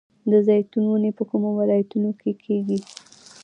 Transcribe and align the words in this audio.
د 0.31 0.33
زیتون 0.47 0.83
ونې 0.87 1.11
په 1.17 1.23
کومو 1.29 1.49
ولایتونو 1.59 2.09
کې 2.19 2.29
ښه 2.39 2.41
کیږي؟ 2.43 2.79